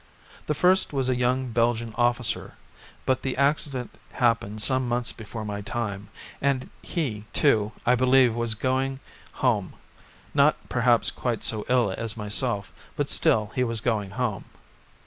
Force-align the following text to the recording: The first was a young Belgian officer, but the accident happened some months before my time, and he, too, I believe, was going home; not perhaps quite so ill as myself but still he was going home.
The 0.47 0.55
first 0.55 0.93
was 0.93 1.09
a 1.09 1.15
young 1.15 1.51
Belgian 1.51 1.93
officer, 1.95 2.55
but 3.05 3.21
the 3.21 3.37
accident 3.37 3.99
happened 4.13 4.59
some 4.59 4.87
months 4.87 5.13
before 5.13 5.45
my 5.45 5.61
time, 5.61 6.09
and 6.41 6.71
he, 6.81 7.25
too, 7.33 7.71
I 7.85 7.93
believe, 7.93 8.33
was 8.33 8.55
going 8.55 8.99
home; 9.45 9.73
not 10.33 10.57
perhaps 10.69 11.11
quite 11.11 11.43
so 11.43 11.67
ill 11.69 11.91
as 11.95 12.17
myself 12.17 12.73
but 12.95 13.11
still 13.11 13.51
he 13.53 13.63
was 13.63 13.79
going 13.79 14.09
home. 14.09 14.45